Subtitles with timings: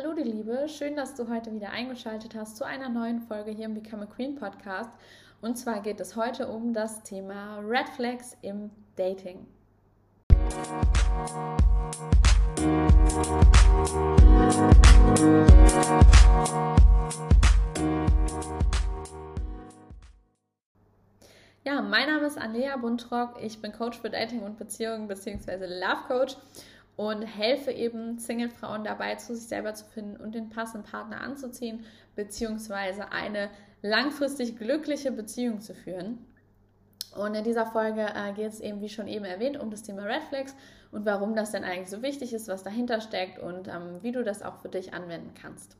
[0.00, 3.64] Hallo die Liebe, schön, dass du heute wieder eingeschaltet hast zu einer neuen Folge hier
[3.64, 4.90] im Become a Queen Podcast.
[5.40, 9.44] Und zwar geht es heute um das Thema Red Flags im Dating.
[21.64, 23.42] Ja, mein Name ist Andrea Buntrock.
[23.42, 25.66] Ich bin Coach für Dating und Beziehungen bzw.
[25.66, 26.36] Love Coach
[26.98, 31.84] und helfe eben Single-Frauen dabei, zu sich selber zu finden und den passenden Partner anzuziehen,
[32.16, 33.50] beziehungsweise eine
[33.82, 36.18] langfristig glückliche Beziehung zu führen.
[37.14, 40.02] Und in dieser Folge äh, geht es eben, wie schon eben erwähnt, um das Thema
[40.02, 40.56] Red Flags
[40.90, 44.24] und warum das denn eigentlich so wichtig ist, was dahinter steckt und ähm, wie du
[44.24, 45.76] das auch für dich anwenden kannst.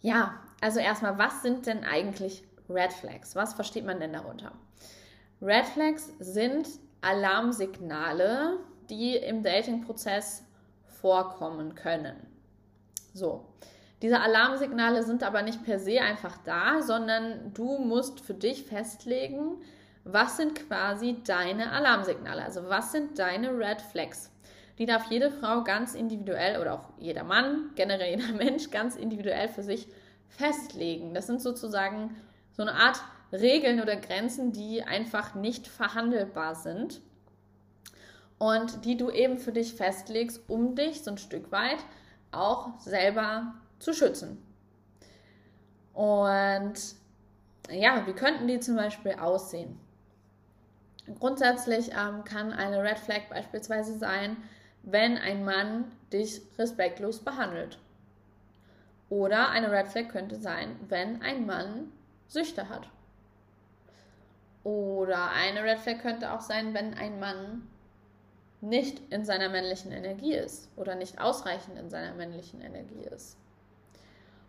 [0.00, 3.36] Ja, also erstmal, was sind denn eigentlich Red Flags?
[3.36, 4.52] Was versteht man denn darunter?
[5.42, 6.66] Red Flags sind
[7.02, 10.44] Alarmsignale, die im Dating-Prozess
[10.84, 12.16] vorkommen können.
[13.14, 13.44] So.
[14.02, 19.62] Diese Alarmsignale sind aber nicht per se einfach da, sondern du musst für dich festlegen,
[20.04, 24.30] was sind quasi deine Alarmsignale, also was sind deine Red Flags.
[24.78, 29.48] Die darf jede Frau ganz individuell oder auch jeder Mann, generell jeder Mensch ganz individuell
[29.48, 29.86] für sich
[30.28, 31.12] festlegen.
[31.12, 32.16] Das sind sozusagen
[32.52, 37.02] so eine Art Regeln oder Grenzen, die einfach nicht verhandelbar sind
[38.40, 41.76] und die du eben für dich festlegst, um dich so ein Stück weit
[42.32, 44.42] auch selber zu schützen.
[45.92, 46.74] Und
[47.70, 49.78] ja, wie könnten die zum Beispiel aussehen?
[51.18, 54.38] Grundsätzlich ähm, kann eine Red Flag beispielsweise sein,
[54.84, 57.78] wenn ein Mann dich respektlos behandelt.
[59.10, 61.92] Oder eine Red Flag könnte sein, wenn ein Mann
[62.26, 62.88] Süchte hat.
[64.64, 67.68] Oder eine Red Flag könnte auch sein, wenn ein Mann
[68.60, 73.36] nicht in seiner männlichen Energie ist oder nicht ausreichend in seiner männlichen Energie ist.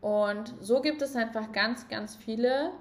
[0.00, 2.72] Und so gibt es einfach ganz, ganz viele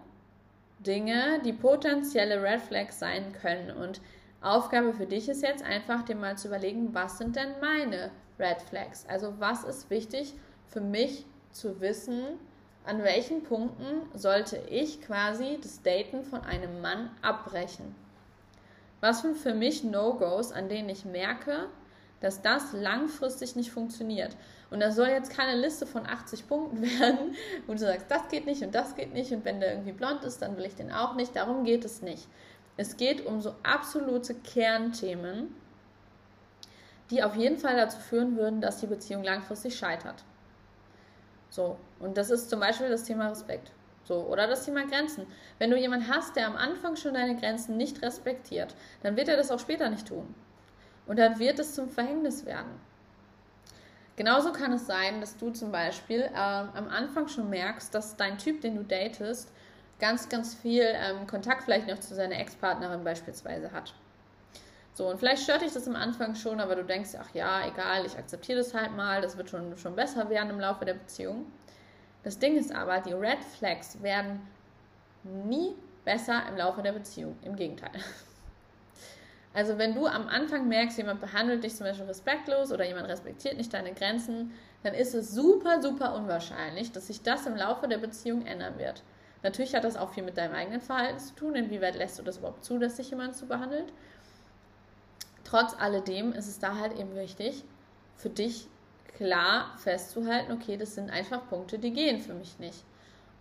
[0.79, 3.71] Dinge, die potenzielle Red Flags sein können.
[3.71, 4.01] Und
[4.41, 8.61] Aufgabe für dich ist jetzt einfach, dir mal zu überlegen, was sind denn meine Red
[8.61, 9.05] Flags?
[9.07, 10.33] Also was ist wichtig
[10.67, 12.23] für mich zu wissen,
[12.85, 17.95] an welchen Punkten sollte ich quasi das Daten von einem Mann abbrechen?
[19.03, 21.67] Was sind für mich No-Gos, an denen ich merke,
[22.21, 24.37] dass das langfristig nicht funktioniert?
[24.71, 27.35] Und das soll jetzt keine Liste von 80 Punkten werden,
[27.67, 30.23] wo du sagst, das geht nicht und das geht nicht und wenn der irgendwie blond
[30.23, 31.35] ist, dann will ich den auch nicht.
[31.35, 32.29] Darum geht es nicht.
[32.77, 35.53] Es geht um so absolute Kernthemen,
[37.09, 40.23] die auf jeden Fall dazu führen würden, dass die Beziehung langfristig scheitert.
[41.49, 43.73] So, und das ist zum Beispiel das Thema Respekt.
[44.03, 45.27] So, oder das Thema Grenzen.
[45.59, 49.37] Wenn du jemanden hast, der am Anfang schon deine Grenzen nicht respektiert, dann wird er
[49.37, 50.33] das auch später nicht tun.
[51.05, 52.79] Und dann wird es zum Verhängnis werden.
[54.15, 58.37] Genauso kann es sein, dass du zum Beispiel äh, am Anfang schon merkst, dass dein
[58.37, 59.51] Typ, den du datest,
[59.99, 63.93] ganz, ganz viel ähm, Kontakt vielleicht noch zu seiner Ex-Partnerin beispielsweise hat.
[64.93, 68.05] So, und vielleicht stört dich das am Anfang schon, aber du denkst, ach ja, egal,
[68.05, 71.47] ich akzeptiere das halt mal, das wird schon, schon besser werden im Laufe der Beziehung.
[72.23, 74.41] Das Ding ist aber, die Red Flags werden
[75.23, 75.75] nie
[76.05, 77.37] besser im Laufe der Beziehung.
[77.43, 77.91] Im Gegenteil.
[79.55, 83.55] Also wenn du am Anfang merkst, jemand behandelt dich zum Beispiel respektlos oder jemand respektiert
[83.55, 84.51] nicht deine Grenzen,
[84.81, 89.03] dann ist es super, super unwahrscheinlich, dass sich das im Laufe der Beziehung ändern wird.
[89.43, 91.53] Natürlich hat das auch viel mit deinem eigenen Verhalten zu tun.
[91.53, 93.93] Inwieweit lässt du das überhaupt zu, dass sich jemand so behandelt?
[95.43, 97.63] Trotz alledem ist es da halt eben wichtig,
[98.15, 98.67] für dich
[99.15, 102.83] klar festzuhalten, okay, das sind einfach Punkte, die gehen für mich nicht.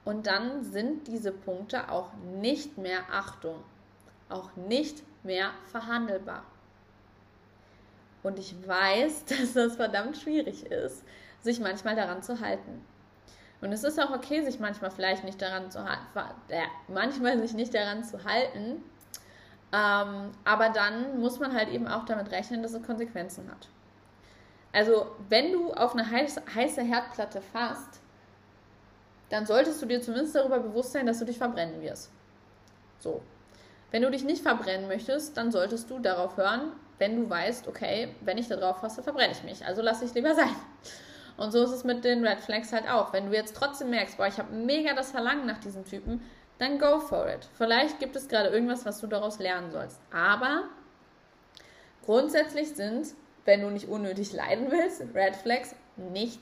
[0.05, 3.57] Und dann sind diese Punkte auch nicht mehr Achtung,
[4.29, 6.45] auch nicht mehr verhandelbar.
[8.23, 11.05] Und ich weiß, dass das verdammt schwierig ist,
[11.41, 12.85] sich manchmal daran zu halten.
[13.61, 16.03] Und es ist auch okay, sich manchmal vielleicht nicht daran zu halten,
[16.49, 18.83] äh, manchmal sich nicht daran zu halten,
[19.73, 23.69] ähm, aber dann muss man halt eben auch damit rechnen, dass es Konsequenzen hat.
[24.73, 28.01] Also, wenn du auf eine heiße Herdplatte fasst,
[29.29, 32.11] dann solltest du dir zumindest darüber bewusst sein, dass du dich verbrennen wirst.
[32.99, 33.23] So.
[33.91, 38.15] Wenn du dich nicht verbrennen möchtest, dann solltest du darauf hören, wenn du weißt, okay,
[38.21, 39.67] wenn ich da drauf fasse, verbrenne ich mich.
[39.67, 40.55] Also lasse ich lieber sein.
[41.37, 43.13] Und so ist es mit den Red Flags halt auch.
[43.13, 46.23] Wenn du jetzt trotzdem merkst, boah, ich habe mega das Verlangen nach diesem Typen,
[46.59, 47.49] dann go for it.
[47.55, 50.01] Vielleicht gibt es gerade irgendwas, was du daraus lernen sollst.
[50.13, 50.65] Aber
[52.05, 53.09] grundsätzlich sind
[53.45, 56.41] wenn du nicht unnötig leiden willst, Red Flags nicht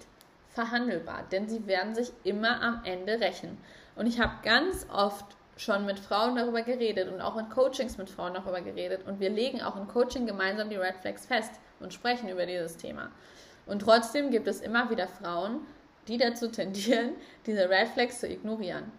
[0.50, 3.58] verhandelbar, denn sie werden sich immer am Ende rächen.
[3.96, 8.08] Und ich habe ganz oft schon mit Frauen darüber geredet und auch in Coachings mit
[8.08, 11.92] Frauen darüber geredet und wir legen auch im Coaching gemeinsam die Red Flags fest und
[11.92, 13.10] sprechen über dieses Thema.
[13.66, 15.60] Und trotzdem gibt es immer wieder Frauen,
[16.08, 17.12] die dazu tendieren,
[17.46, 18.90] diese Red Flags zu ignorieren.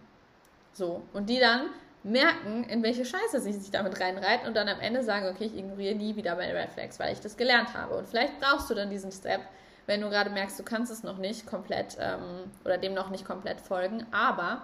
[0.72, 1.02] So.
[1.12, 1.66] Und die dann
[2.04, 5.56] merken, in welche Scheiße sie sich damit reinreiten und dann am Ende sagen, okay, ich
[5.56, 7.96] ignoriere nie wieder meine Red Flags, weil ich das gelernt habe.
[7.96, 9.40] Und vielleicht brauchst du dann diesen Step,
[9.86, 13.24] wenn du gerade merkst, du kannst es noch nicht komplett ähm, oder dem noch nicht
[13.24, 14.06] komplett folgen.
[14.10, 14.62] Aber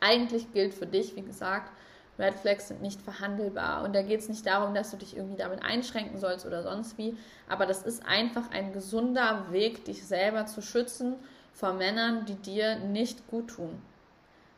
[0.00, 1.70] eigentlich gilt für dich, wie gesagt,
[2.18, 3.82] Red Flags sind nicht verhandelbar.
[3.82, 6.96] Und da geht es nicht darum, dass du dich irgendwie damit einschränken sollst oder sonst
[6.96, 7.16] wie.
[7.48, 11.16] Aber das ist einfach ein gesunder Weg, dich selber zu schützen
[11.52, 13.80] vor Männern, die dir nicht gut tun.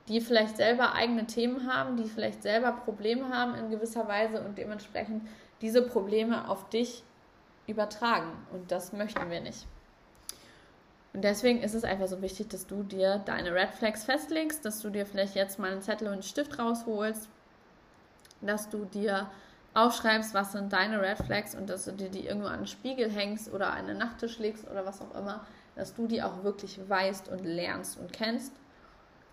[0.09, 4.57] Die vielleicht selber eigene Themen haben, die vielleicht selber Probleme haben in gewisser Weise und
[4.57, 5.27] dementsprechend
[5.61, 7.03] diese Probleme auf dich
[7.67, 8.31] übertragen.
[8.53, 9.67] Und das möchten wir nicht.
[11.13, 14.81] Und deswegen ist es einfach so wichtig, dass du dir deine Red Flags festlegst, dass
[14.81, 17.29] du dir vielleicht jetzt mal einen Zettel und einen Stift rausholst,
[18.43, 19.31] dass du dir
[19.73, 23.11] aufschreibst, was sind deine Red Flags und dass du dir die irgendwo an den Spiegel
[23.11, 26.79] hängst oder an den Nachttisch legst oder was auch immer, dass du die auch wirklich
[26.87, 28.53] weißt und lernst und kennst,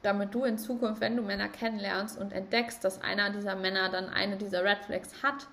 [0.04, 4.10] damit du in Zukunft, wenn du Männer kennenlernst und entdeckst, dass einer dieser Männer dann
[4.10, 5.48] eine dieser Red Flags hat,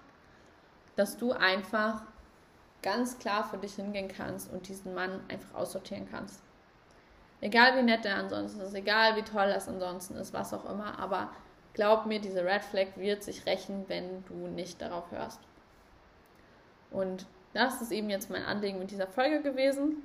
[0.97, 2.03] dass du einfach
[2.83, 6.43] ganz klar für dich hingehen kannst und diesen Mann einfach aussortieren kannst.
[7.41, 10.99] Egal wie nett er ansonsten ist, egal wie toll das ansonsten ist, was auch immer,
[10.99, 11.31] aber
[11.73, 15.41] glaub mir, diese Red Flag wird sich rächen, wenn du nicht darauf hörst.
[16.91, 20.03] Und das ist eben jetzt mein Anliegen mit dieser Folge gewesen.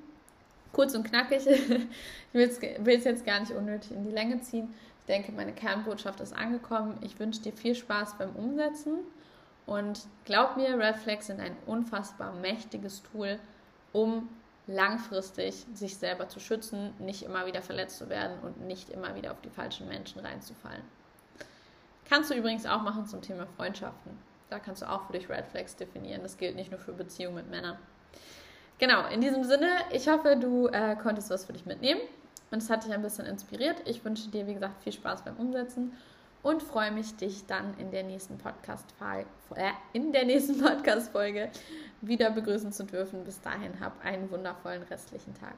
[0.75, 1.47] Kurz und knackig.
[1.47, 4.73] ich will es jetzt gar nicht unnötig in die Länge ziehen.
[4.99, 6.97] Ich denke, meine Kernbotschaft ist angekommen.
[7.01, 8.97] Ich wünsche dir viel Spaß beim Umsetzen.
[9.65, 13.39] Und glaub mir, Red Flags sind ein unfassbar mächtiges Tool,
[13.93, 14.27] um
[14.67, 19.31] langfristig sich selber zu schützen, nicht immer wieder verletzt zu werden und nicht immer wieder
[19.31, 20.83] auf die falschen Menschen reinzufallen.
[22.09, 24.11] Kannst du übrigens auch machen zum Thema Freundschaften.
[24.49, 26.21] Da kannst du auch für dich Red Flags definieren.
[26.23, 27.77] Das gilt nicht nur für Beziehungen mit Männern.
[28.77, 32.01] Genau, in diesem Sinne, ich hoffe, du äh, konntest was für dich mitnehmen
[32.51, 33.77] und es hat dich ein bisschen inspiriert.
[33.85, 35.93] Ich wünsche dir, wie gesagt, viel Spaß beim Umsetzen
[36.43, 39.25] und freue mich, dich dann in der nächsten Podcast-Folge
[39.55, 41.49] äh, in der nächsten Podcast-Folge
[42.01, 43.23] wieder begrüßen zu dürfen.
[43.23, 45.55] Bis dahin, hab einen wundervollen restlichen Tag.